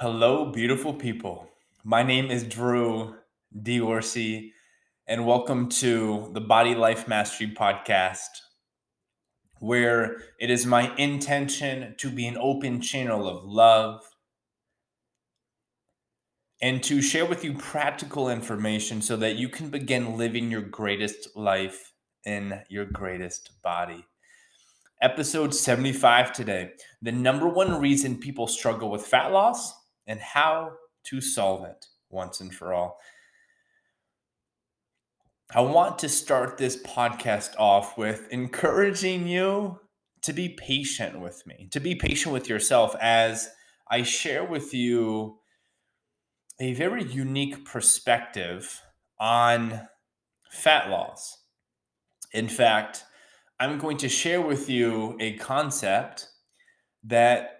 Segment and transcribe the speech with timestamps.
[0.00, 1.50] Hello, beautiful people.
[1.82, 3.16] My name is Drew
[3.64, 4.52] Diorsi,
[5.08, 8.28] and welcome to the Body Life Mastery Podcast,
[9.58, 14.04] where it is my intention to be an open channel of love
[16.62, 21.36] and to share with you practical information so that you can begin living your greatest
[21.36, 21.92] life
[22.24, 24.06] in your greatest body.
[25.02, 26.70] Episode 75 today.
[27.02, 29.74] The number one reason people struggle with fat loss
[30.08, 30.72] and how
[31.04, 32.98] to solve it once and for all.
[35.54, 39.78] I want to start this podcast off with encouraging you
[40.22, 43.48] to be patient with me, to be patient with yourself as
[43.90, 45.38] I share with you
[46.60, 48.82] a very unique perspective
[49.18, 49.88] on
[50.50, 51.38] fat loss.
[52.32, 53.04] In fact,
[53.60, 56.28] I'm going to share with you a concept
[57.04, 57.58] that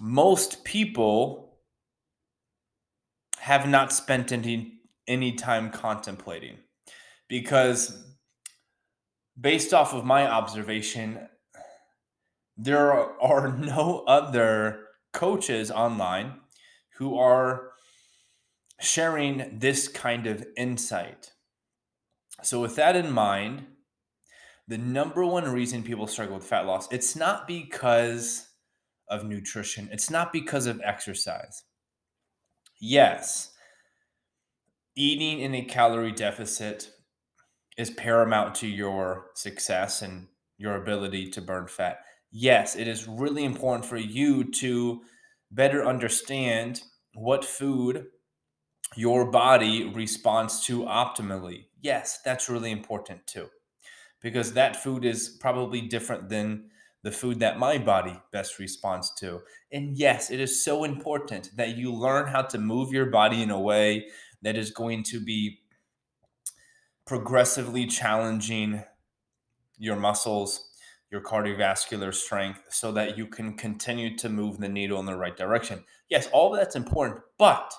[0.00, 1.49] most people
[3.40, 4.74] have not spent any
[5.08, 6.58] any time contemplating.
[7.26, 8.04] Because
[9.40, 11.26] based off of my observation
[12.56, 16.34] there are no other coaches online
[16.98, 17.70] who are
[18.78, 21.32] sharing this kind of insight.
[22.42, 23.66] So with that in mind
[24.68, 28.48] the number one reason people struggle with fat loss it's not because
[29.08, 29.88] of nutrition.
[29.90, 31.64] It's not because of exercise
[32.80, 33.52] yes,
[34.96, 36.90] eating in a calorie deficit
[37.76, 40.26] is paramount to your success and
[40.58, 42.00] your ability to burn fat.
[42.30, 45.00] Yes, it is really important for you to
[45.50, 46.82] better understand
[47.14, 48.06] what food
[48.96, 51.66] your body responds to optimally.
[51.80, 53.48] Yes, that's really important too,
[54.20, 56.70] because that food is probably different than
[57.02, 59.40] the food that my body best responds to.
[59.72, 63.50] And yes, it is so important that you learn how to move your body in
[63.50, 64.08] a way
[64.42, 65.60] that is going to be
[67.06, 68.84] progressively challenging
[69.78, 70.68] your muscles,
[71.10, 75.36] your cardiovascular strength, so that you can continue to move the needle in the right
[75.36, 75.84] direction.
[76.08, 77.72] Yes, all of that's important, but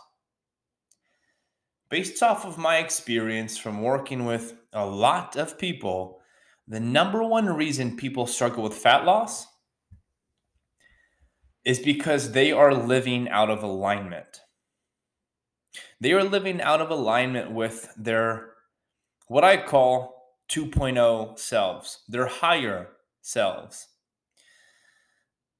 [1.89, 6.20] based off of my experience from working with a lot of people,
[6.67, 9.47] the number one reason people struggle with fat loss
[11.63, 14.41] is because they are living out of alignment.
[15.99, 18.53] They are living out of alignment with their,
[19.27, 22.89] what I call 2.0 selves, their higher
[23.21, 23.87] selves.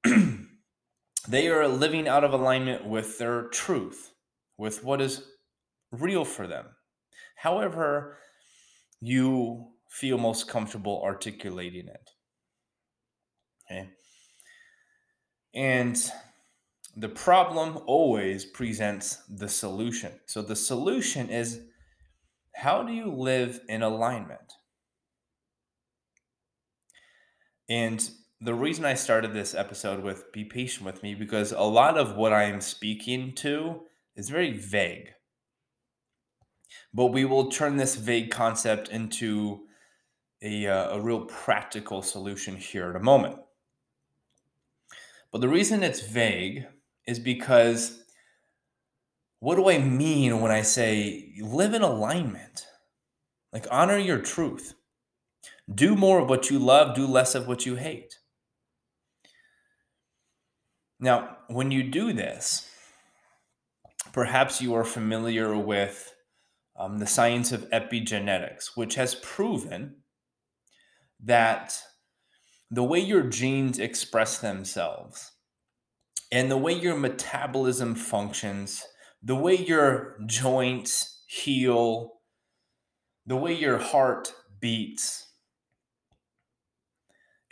[1.28, 4.12] they are living out of alignment with their truth,
[4.58, 5.24] with what is
[5.92, 6.66] real for them.
[7.36, 8.18] However,
[9.00, 12.10] you feel most comfortable articulating it.
[13.70, 13.90] Okay.
[15.54, 15.98] And
[16.96, 20.12] the problem always presents the solution.
[20.24, 21.60] So the solution is
[22.54, 24.54] how do you live in alignment?
[27.68, 28.02] And
[28.40, 32.16] the reason I started this episode with be patient with me because a lot of
[32.16, 33.82] what I am speaking to
[34.16, 35.10] is very vague.
[36.94, 39.66] But we will turn this vague concept into
[40.42, 43.36] a, uh, a real practical solution here at a moment.
[45.30, 46.66] But the reason it's vague
[47.06, 48.02] is because
[49.40, 52.66] what do I mean when I say live in alignment?
[53.52, 54.74] Like honor your truth.
[55.72, 58.18] Do more of what you love, do less of what you hate.
[61.00, 62.68] Now, when you do this,
[64.12, 66.14] perhaps you are familiar with
[66.76, 70.01] um, the science of epigenetics, which has proven
[71.22, 71.80] that
[72.70, 75.32] the way your genes express themselves
[76.30, 78.84] and the way your metabolism functions,
[79.22, 82.14] the way your joints heal,
[83.26, 85.28] the way your heart beats,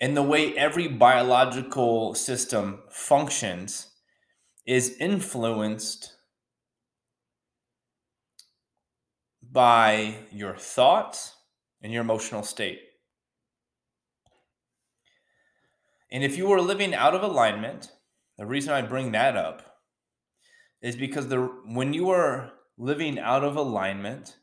[0.00, 3.88] and the way every biological system functions
[4.66, 6.14] is influenced
[9.43, 11.34] by your thoughts
[11.82, 12.81] and your emotional state.
[16.12, 17.92] And if you are living out of alignment,
[18.36, 19.62] the reason I bring that up
[20.82, 24.36] is because the when you are living out of alignment,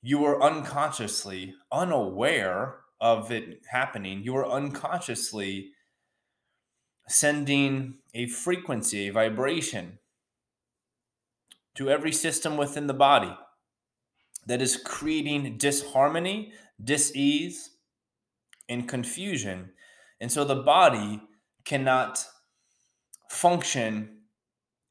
[0.00, 4.22] you are unconsciously unaware of it happening.
[4.22, 5.72] You are unconsciously
[7.08, 9.98] sending a frequency, a vibration
[11.74, 13.36] to every system within the body
[14.46, 16.52] that is creating disharmony,
[16.82, 17.70] dis-ease,
[18.68, 19.70] and confusion
[20.22, 21.20] and so the body
[21.64, 22.24] cannot
[23.28, 24.20] function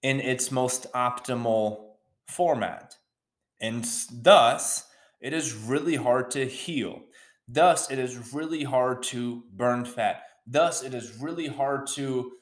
[0.04, 1.94] in its most optimal
[2.28, 2.98] format.
[3.62, 4.90] And thus,
[5.22, 7.04] it is really hard to heal.
[7.48, 10.24] Thus, it is really hard to burn fat.
[10.46, 12.34] Thus, it is really hard to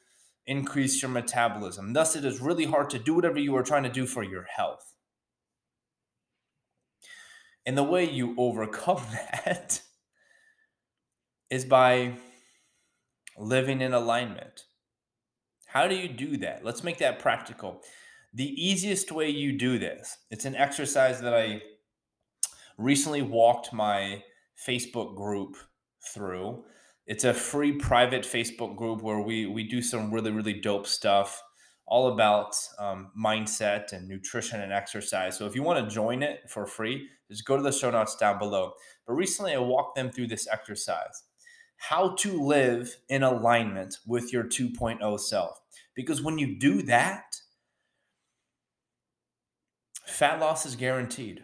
[0.48, 1.94] increase your metabolism.
[1.94, 4.48] Thus, it is really hard to do whatever you are trying to do for your
[4.56, 4.96] health.
[7.68, 9.04] And the way you overcome
[9.46, 9.82] that
[11.52, 12.14] is by
[13.40, 14.66] living in alignment.
[15.68, 16.64] How do you do that?
[16.66, 17.82] Let's make that practical.
[18.34, 21.62] The easiest way you do this, it's an exercise that I
[22.78, 24.24] recently walked my
[24.68, 25.56] Facebook group
[26.14, 26.64] through.
[27.08, 31.42] It's a free private Facebook group where we we do some really really dope stuff
[31.88, 35.36] all about um, mindset and nutrition and exercise.
[35.36, 38.16] So if you want to join it for free, just go to the show notes
[38.16, 38.74] down below.
[39.08, 41.24] But recently I walked them through this exercise
[41.80, 45.60] how to live in alignment with your 2.0 self.
[45.96, 47.36] Because when you do that,
[50.06, 51.44] fat loss is guaranteed.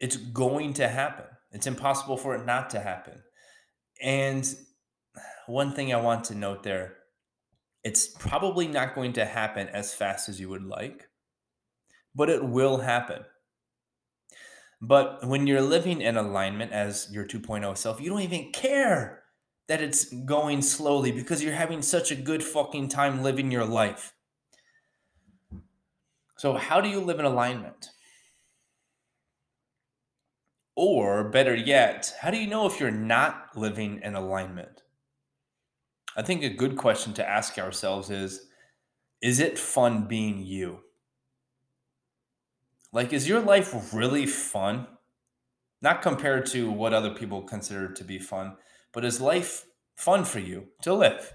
[0.00, 1.26] It's going to happen.
[1.52, 3.22] It's impossible for it not to happen.
[4.02, 4.52] And
[5.46, 6.96] one thing I want to note there
[7.84, 11.08] it's probably not going to happen as fast as you would like,
[12.14, 13.24] but it will happen.
[14.84, 19.22] But when you're living in alignment as your 2.0 self, you don't even care
[19.68, 24.12] that it's going slowly because you're having such a good fucking time living your life.
[26.36, 27.90] So, how do you live in alignment?
[30.74, 34.82] Or better yet, how do you know if you're not living in alignment?
[36.16, 38.48] I think a good question to ask ourselves is
[39.20, 40.80] Is it fun being you?
[42.92, 44.86] Like, is your life really fun?
[45.80, 48.56] Not compared to what other people consider to be fun,
[48.92, 49.66] but is life
[49.96, 51.32] fun for you to live?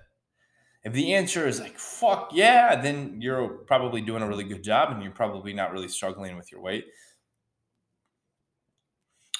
[0.83, 4.91] If the answer is like, fuck yeah, then you're probably doing a really good job
[4.91, 6.85] and you're probably not really struggling with your weight.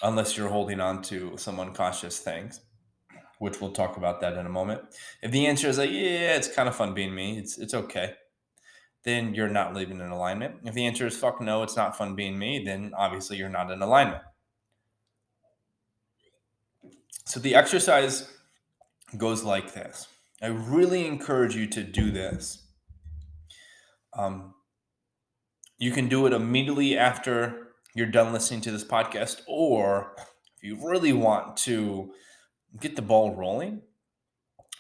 [0.04, 2.60] Unless you're holding on to some unconscious things,
[3.40, 4.82] which we'll talk about that in a moment.
[5.22, 8.16] If the answer is like, yeah, it's kind of fun being me, it's it's okay
[9.08, 10.56] then you're not living in alignment.
[10.66, 13.72] If the answer is fuck no, it's not fun being me, then obviously you're not
[13.72, 14.22] in alignment.
[17.24, 18.30] So the exercise
[19.16, 20.10] goes like this.
[20.42, 22.64] I really encourage you to do this.
[24.12, 24.56] Um,
[25.78, 30.18] you can do it immediately after you're done listening to this podcast, or
[30.58, 32.12] if you really want to
[32.82, 33.84] get the ball rolling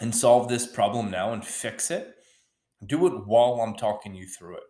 [0.01, 2.16] and solve this problem now and fix it,
[2.85, 4.63] do it while I'm talking you through it.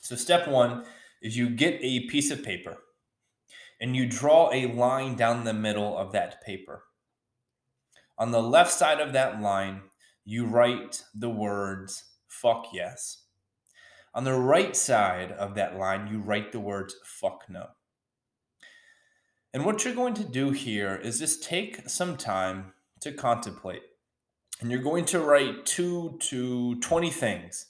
[0.00, 0.84] So, step one
[1.22, 2.78] is you get a piece of paper
[3.80, 6.84] and you draw a line down the middle of that paper.
[8.18, 9.82] On the left side of that line,
[10.24, 13.24] you write the words fuck yes.
[14.14, 17.68] On the right side of that line, you write the words fuck no.
[19.54, 23.82] And what you're going to do here is just take some time to contemplate
[24.60, 27.66] and you're going to write two to 20 things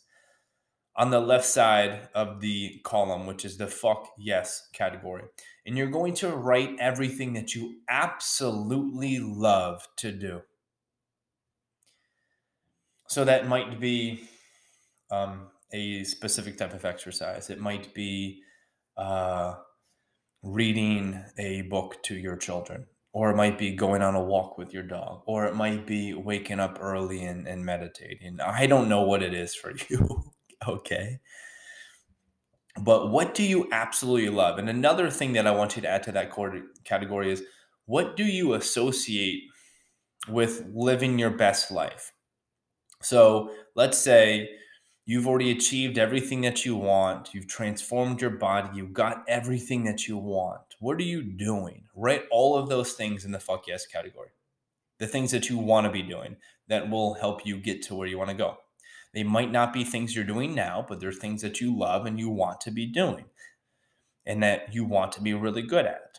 [0.96, 5.24] on the left side of the column, which is the fuck yes category.
[5.64, 10.42] And you're going to write everything that you absolutely love to do.
[13.06, 14.28] So that might be
[15.10, 18.42] um, a specific type of exercise, it might be
[18.96, 19.54] uh,
[20.42, 24.72] reading a book to your children or it might be going on a walk with
[24.72, 28.38] your dog, or it might be waking up early and, and meditating.
[28.40, 30.32] I don't know what it is for you.
[30.66, 31.20] okay.
[32.80, 34.58] But what do you absolutely love?
[34.58, 36.32] And another thing that I want you to add to that
[36.84, 37.42] category is
[37.86, 39.42] what do you associate
[40.28, 42.12] with living your best life?
[43.00, 44.48] So let's say
[45.08, 47.32] You've already achieved everything that you want.
[47.32, 48.68] You've transformed your body.
[48.74, 50.67] You've got everything that you want.
[50.78, 51.84] What are you doing?
[51.94, 54.30] Write all of those things in the fuck yes category.
[54.98, 56.36] The things that you want to be doing
[56.68, 58.58] that will help you get to where you want to go.
[59.14, 62.18] They might not be things you're doing now, but they're things that you love and
[62.18, 63.24] you want to be doing
[64.26, 66.18] and that you want to be really good at.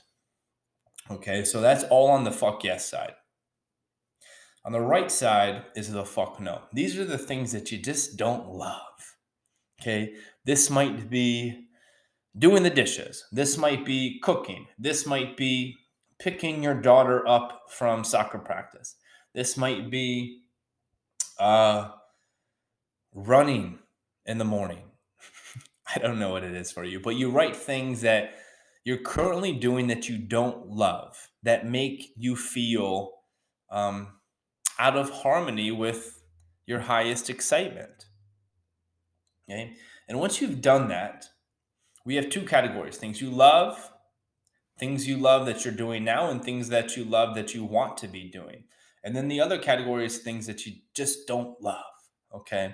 [1.12, 3.14] Okay, so that's all on the fuck yes side.
[4.66, 6.64] On the right side is the fuck no.
[6.74, 9.16] These are the things that you just don't love.
[9.82, 10.14] Okay.
[10.46, 11.69] This might be
[12.38, 13.26] doing the dishes.
[13.32, 14.68] This might be cooking.
[14.78, 15.78] This might be
[16.20, 18.96] picking your daughter up from soccer practice.
[19.34, 20.42] This might be
[21.40, 21.90] uh,
[23.14, 23.80] running
[24.26, 24.84] in the morning.
[25.96, 28.36] I don't know what it is for you, but you write things that
[28.84, 33.12] you're currently doing that you don't love, that make you feel
[33.70, 34.08] um,
[34.78, 36.22] out of harmony with
[36.66, 38.06] your highest excitement.
[39.50, 39.74] Okay.
[40.08, 41.26] And once you've done that,
[42.10, 43.92] we have two categories things you love,
[44.80, 47.98] things you love that you're doing now, and things that you love that you want
[47.98, 48.64] to be doing.
[49.04, 51.84] And then the other category is things that you just don't love.
[52.34, 52.74] Okay.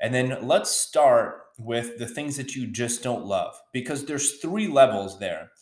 [0.00, 4.66] And then let's start with the things that you just don't love because there's three
[4.66, 5.52] levels there.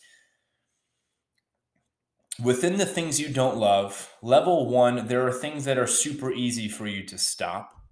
[2.43, 6.67] Within the things you don't love, level one, there are things that are super easy
[6.67, 7.82] for you to stop.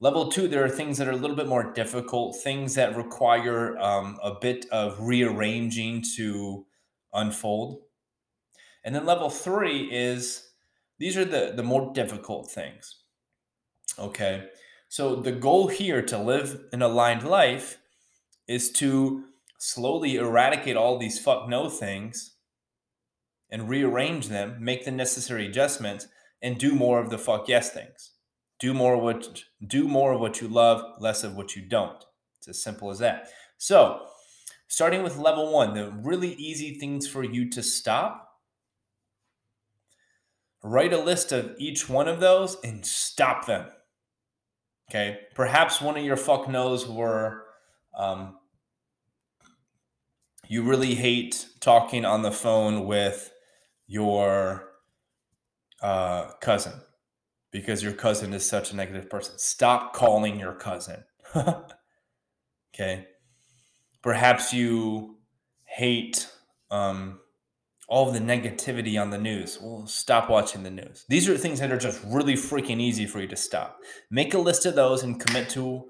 [0.00, 3.78] Level two, there are things that are a little bit more difficult, things that require
[3.78, 6.66] um, a bit of rearranging to
[7.12, 7.80] unfold.
[8.84, 10.50] And then level three is
[10.98, 12.96] these are the, the more difficult things.
[13.98, 14.48] Okay.
[14.88, 17.78] So the goal here to live an aligned life
[18.46, 19.24] is to
[19.58, 22.34] slowly eradicate all these fuck no things
[23.50, 26.08] and rearrange them, make the necessary adjustments,
[26.42, 28.10] and do more of the fuck yes things.
[28.64, 32.02] Do more what do more of what you love, less of what you don't.
[32.38, 33.28] It's as simple as that.
[33.58, 34.06] So,
[34.68, 38.26] starting with level one, the really easy things for you to stop.
[40.62, 43.66] Write a list of each one of those and stop them.
[44.90, 45.18] Okay.
[45.34, 47.44] Perhaps one of your fuck nos were
[47.94, 48.38] um,
[50.48, 53.30] you really hate talking on the phone with
[53.86, 54.70] your
[55.82, 56.72] uh, cousin
[57.54, 59.38] because your cousin is such a negative person.
[59.38, 61.04] Stop calling your cousin.
[62.74, 63.06] okay.
[64.02, 65.18] Perhaps you
[65.62, 66.28] hate
[66.72, 67.20] um,
[67.86, 69.56] all of the negativity on the news.
[69.62, 71.04] Well, stop watching the news.
[71.08, 73.78] These are things that are just really freaking easy for you to stop.
[74.10, 75.84] Make a list of those and commit to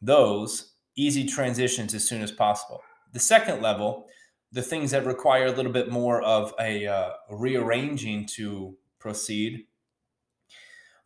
[0.00, 2.82] those easy transitions as soon as possible.
[3.12, 4.06] The second level,
[4.52, 9.66] the things that require a little bit more of a uh, rearranging to proceed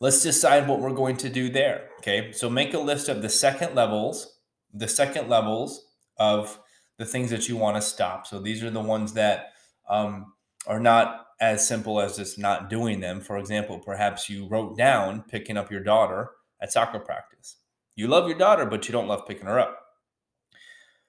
[0.05, 1.89] let's decide what we're going to do there.
[2.01, 2.31] Okay.
[2.33, 4.37] So make a list of the second levels,
[4.75, 5.87] the second levels
[6.19, 6.59] of
[6.99, 8.27] the things that you want to stop.
[8.27, 9.53] So these are the ones that
[9.89, 10.35] um,
[10.67, 13.23] are not as simple as just not doing them.
[13.23, 17.57] For example, perhaps you wrote down picking up your daughter at soccer practice.
[17.97, 19.81] You love your daughter, but you don't love picking her up.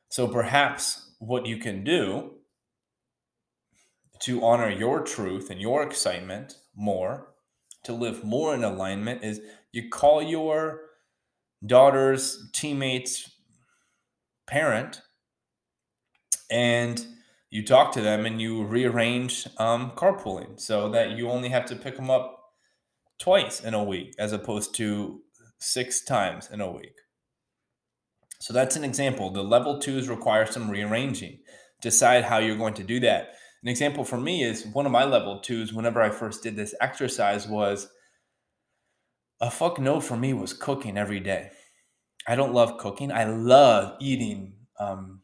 [0.08, 2.36] So perhaps what you can do
[4.20, 7.35] to honor your truth and your excitement more
[7.86, 10.82] to live more in alignment is you call your
[11.66, 13.32] daughter's teammates
[14.48, 15.02] parent
[16.52, 17.06] and
[17.50, 21.76] you talk to them and you rearrange um, carpooling so that you only have to
[21.76, 22.42] pick them up
[23.18, 25.22] twice in a week as opposed to
[25.60, 26.96] six times in a week.
[28.40, 29.32] So that's an example.
[29.32, 31.40] The level twos require some rearranging.
[31.82, 33.36] Decide how you're going to do that.
[33.66, 36.76] An example for me is one of my level twos, whenever I first did this
[36.82, 37.90] exercise, was
[39.42, 41.50] a fuck no for me was cooking every day.
[42.28, 43.12] I don't love cooking.
[43.12, 45.22] I love eating um,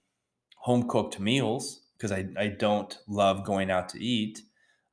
[0.57, 4.41] home cooked meals because I, I don't love going out to eat.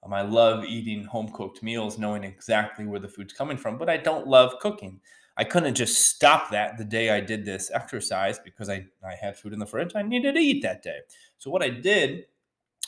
[0.02, 3.88] Um, I love eating home cooked meals, knowing exactly where the food's coming from, but
[3.88, 5.00] I don't love cooking.
[5.38, 9.38] I couldn't just stop that the day I did this exercise because I, I had
[9.38, 9.92] food in the fridge.
[9.94, 10.98] I needed to eat that day.
[11.38, 12.26] So, what I did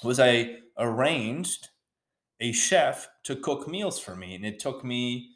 [0.02, 1.68] was I arranged
[2.40, 4.34] a chef to cook meals for me.
[4.34, 5.30] And it took me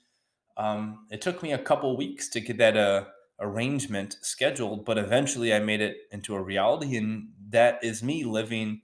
[0.57, 3.05] um, it took me a couple weeks to get that uh,
[3.41, 8.83] arrangement scheduled, but eventually I made it into a reality, and that is me living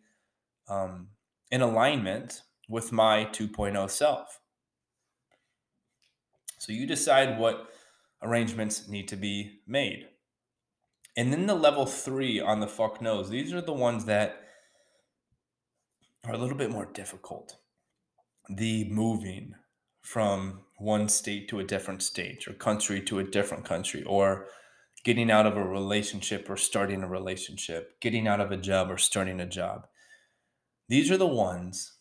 [0.69, 1.11] um,
[1.51, 4.41] in alignment with my 2.0 self.
[6.59, 7.71] So you decide what
[8.21, 10.09] arrangements need to be made.
[11.17, 14.43] And then the level three on the fuck nos, these are the ones that
[16.25, 17.57] are a little bit more difficult.
[18.49, 19.55] The moving
[20.03, 24.47] from one state to a different state or country to a different country or
[25.05, 28.99] getting out of a relationship or starting a relationship, getting out of a job or
[28.99, 29.87] starting a job.
[30.89, 31.97] These are the ones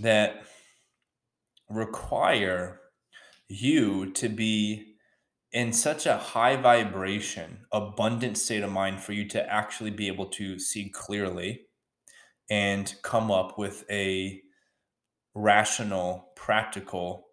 [0.00, 0.44] that
[1.70, 2.80] require
[3.48, 4.96] you to be
[5.52, 10.26] in such a high vibration, abundant state of mind for you to actually be able
[10.26, 11.65] to see clearly
[12.50, 14.40] and come up with a
[15.34, 17.26] rational, practical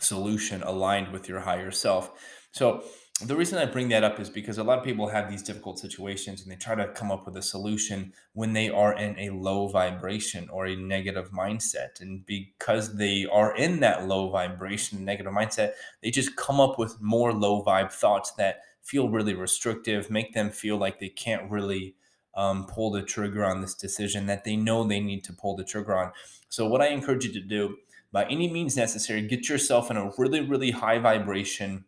[0.00, 2.12] solution aligned with your higher self.
[2.52, 2.84] So,
[3.22, 5.78] the reason I bring that up is because a lot of people have these difficult
[5.78, 9.30] situations and they try to come up with a solution when they are in a
[9.30, 12.02] low vibration or a negative mindset.
[12.02, 15.72] And because they are in that low vibration, negative mindset,
[16.02, 20.50] they just come up with more low vibe thoughts that feel really restrictive, make them
[20.50, 21.96] feel like they can't really
[22.36, 25.64] um, pull the trigger on this decision that they know they need to pull the
[25.64, 26.12] trigger on.
[26.48, 27.78] So, what I encourage you to do
[28.12, 31.84] by any means necessary, get yourself in a really, really high vibration,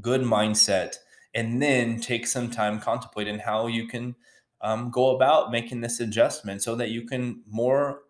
[0.00, 0.96] good mindset,
[1.34, 4.16] and then take some time contemplating how you can
[4.60, 8.00] um, go about making this adjustment so that you can more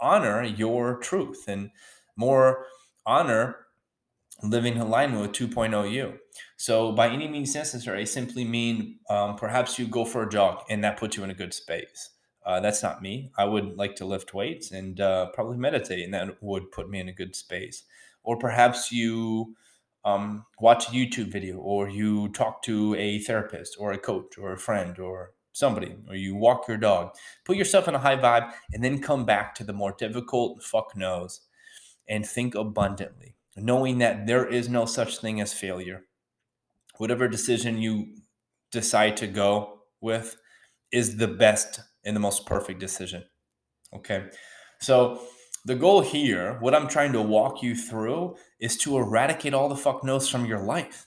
[0.00, 1.70] honor your truth and
[2.16, 2.66] more
[3.06, 3.56] honor
[4.42, 6.18] living in alignment with 2.0 you.
[6.62, 10.62] So, by any means necessary, I simply mean um, perhaps you go for a jog
[10.70, 12.10] and that puts you in a good space.
[12.46, 13.32] Uh, that's not me.
[13.36, 17.00] I would like to lift weights and uh, probably meditate, and that would put me
[17.00, 17.82] in a good space.
[18.22, 19.56] Or perhaps you
[20.04, 24.52] um, watch a YouTube video, or you talk to a therapist, or a coach, or
[24.52, 27.10] a friend, or somebody, or you walk your dog.
[27.44, 30.96] Put yourself in a high vibe, and then come back to the more difficult fuck
[30.96, 31.40] nos
[32.08, 36.04] and think abundantly, knowing that there is no such thing as failure.
[36.98, 38.14] Whatever decision you
[38.70, 40.36] decide to go with
[40.92, 43.24] is the best and the most perfect decision.
[43.94, 44.26] Okay.
[44.80, 45.22] So,
[45.64, 49.76] the goal here, what I'm trying to walk you through, is to eradicate all the
[49.76, 51.06] fuck nos from your life.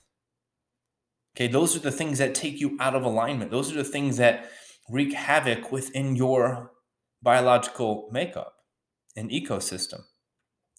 [1.36, 3.50] Okay, those are the things that take you out of alignment.
[3.50, 4.50] Those are the things that
[4.88, 6.72] wreak havoc within your
[7.22, 8.54] biological makeup
[9.14, 10.00] and ecosystem.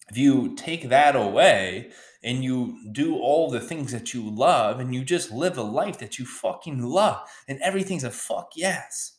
[0.10, 1.92] If you take that away
[2.24, 5.98] and you do all the things that you love and you just live a life
[6.00, 9.18] that you fucking love and everything's a fuck yes,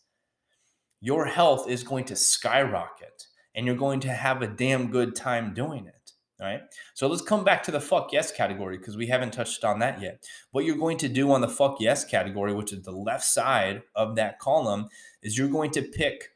[1.01, 5.53] your health is going to skyrocket and you're going to have a damn good time
[5.53, 6.13] doing it.
[6.41, 6.61] All right.
[6.95, 10.01] So let's come back to the fuck yes category because we haven't touched on that
[10.01, 10.25] yet.
[10.53, 13.83] What you're going to do on the fuck yes category, which is the left side
[13.97, 14.89] of that column,
[15.23, 16.29] is you're going to pick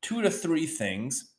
[0.00, 1.32] two to three things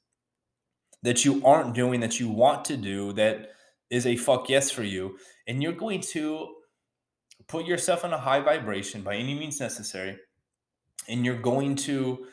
[1.04, 3.50] that you aren't doing that you want to do that
[3.90, 5.18] is a fuck yes for you.
[5.48, 6.56] And you're going to
[7.48, 10.18] put yourself in a high vibration by any means necessary.
[11.08, 12.28] And you're going to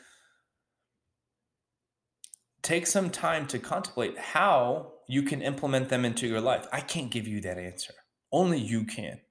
[2.61, 6.67] take some time to contemplate how you can implement them into your life.
[6.71, 7.93] I can't give you that answer.
[8.31, 9.21] Only you can.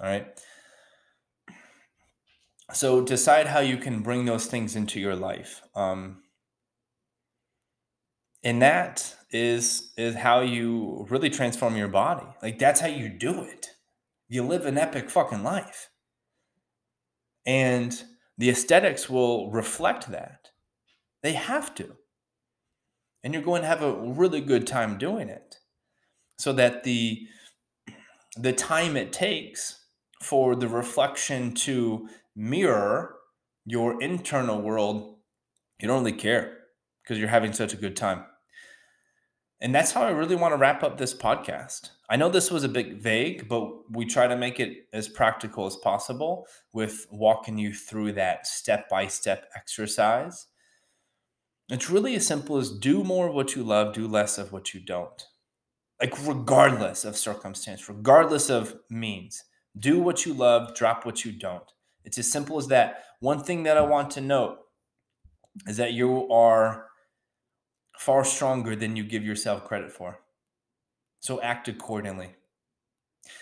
[0.00, 0.26] All right.
[2.72, 5.62] So decide how you can bring those things into your life.
[5.74, 6.21] Um,
[8.44, 12.26] and that is is how you really transform your body.
[12.42, 13.68] Like that's how you do it.
[14.28, 15.90] You live an epic fucking life.
[17.44, 18.02] And
[18.38, 20.50] the aesthetics will reflect that.
[21.22, 21.96] They have to
[23.22, 25.58] and you're going to have a really good time doing it
[26.38, 27.26] so that the
[28.36, 29.84] the time it takes
[30.22, 33.16] for the reflection to mirror
[33.66, 35.18] your internal world
[35.78, 36.58] you don't really care
[37.02, 38.24] because you're having such a good time
[39.62, 42.64] and that's how i really want to wrap up this podcast i know this was
[42.64, 47.56] a bit vague but we try to make it as practical as possible with walking
[47.56, 50.48] you through that step by step exercise
[51.72, 54.74] it's really as simple as do more of what you love, do less of what
[54.74, 55.26] you don't.
[56.00, 59.44] Like, regardless of circumstance, regardless of means,
[59.78, 61.64] do what you love, drop what you don't.
[62.04, 63.04] It's as simple as that.
[63.20, 64.58] One thing that I want to note
[65.66, 66.88] is that you are
[68.02, 70.18] far stronger than you give yourself credit for.
[71.20, 72.34] So act accordingly.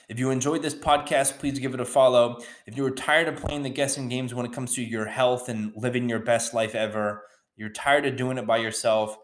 [0.06, 2.40] If you enjoyed this podcast, please give it a follow.
[2.66, 5.48] If you are tired of playing the guessing games when it comes to your health
[5.48, 7.24] and living your best life ever,
[7.56, 9.16] you're tired of doing it by yourself,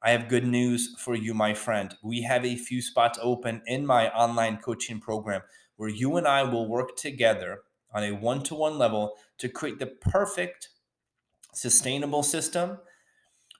[0.00, 1.92] I have good news for you, my friend.
[2.00, 5.42] We have a few spots open in my online coaching program
[5.74, 9.80] where you and I will work together on a one to one level to create
[9.80, 10.68] the perfect
[11.52, 12.78] sustainable system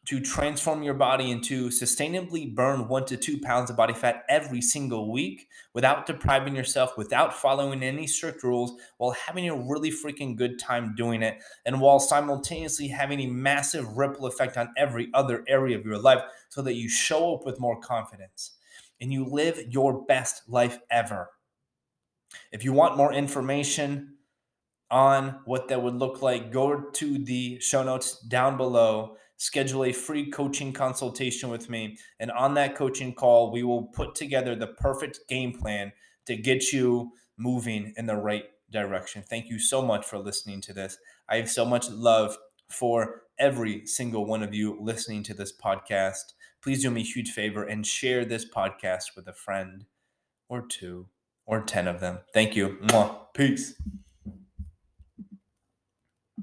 [0.06, 4.60] to transform your body into sustainably burn one to two pounds of body fat every
[4.60, 10.36] single week without depriving yourself, without following any strict rules, while having a really freaking
[10.36, 15.42] good time doing it, and while simultaneously having a massive ripple effect on every other
[15.48, 18.52] area of your life so that you show up with more confidence
[19.00, 21.30] and you live your best life ever.
[22.52, 24.10] If you want more information,
[24.90, 29.92] on what that would look like, go to the show notes down below schedule a
[29.92, 31.98] free coaching consultation with me.
[32.18, 35.92] And on that coaching call, we will put together the perfect game plan
[36.24, 39.22] to get you moving in the right direction.
[39.22, 40.96] Thank you so much for listening to this.
[41.28, 42.38] I have so much love
[42.70, 46.32] for every single one of you listening to this podcast.
[46.62, 49.84] Please do me a huge favor and share this podcast with a friend
[50.48, 51.08] or two
[51.44, 52.20] or 10 of them.
[52.32, 52.78] Thank you.
[53.34, 53.74] Peace.